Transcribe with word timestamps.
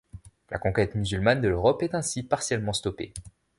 La 0.49 0.57
conquête 0.57 0.95
musulmane 0.95 1.41
de 1.41 1.47
l'Europe 1.47 1.83
est 1.83 1.93
ainsi 1.93 2.23
partiellement 2.23 2.73
stoppée. 2.73 3.13